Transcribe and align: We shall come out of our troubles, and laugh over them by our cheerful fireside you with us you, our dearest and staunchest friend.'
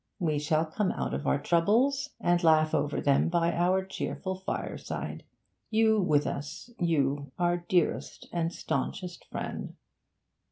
We 0.17 0.39
shall 0.39 0.65
come 0.65 0.91
out 0.93 1.13
of 1.13 1.27
our 1.27 1.37
troubles, 1.39 2.09
and 2.19 2.43
laugh 2.43 2.73
over 2.73 2.99
them 2.99 3.29
by 3.29 3.53
our 3.53 3.85
cheerful 3.85 4.33
fireside 4.33 5.23
you 5.69 6.01
with 6.01 6.25
us 6.25 6.71
you, 6.79 7.31
our 7.37 7.57
dearest 7.57 8.27
and 8.31 8.51
staunchest 8.51 9.25
friend.' 9.29 9.75